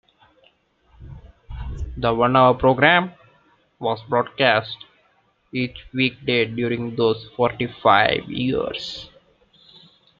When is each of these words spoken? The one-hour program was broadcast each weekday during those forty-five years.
The 1.95 2.11
one-hour 2.11 2.55
program 2.55 3.11
was 3.77 4.01
broadcast 4.09 4.75
each 5.53 5.77
weekday 5.93 6.45
during 6.45 6.95
those 6.95 7.29
forty-five 7.37 8.27
years. 8.27 9.11